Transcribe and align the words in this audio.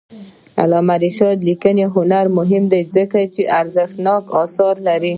د 0.55 0.57
علامه 0.61 0.95
رشاد 1.03 1.37
لیکنی 1.47 1.85
هنر 1.95 2.25
مهم 2.37 2.63
دی 2.71 2.81
ځکه 2.95 3.19
چې 3.33 3.41
ارزښتناک 3.59 4.23
آثار 4.43 4.75
لري. 4.87 5.09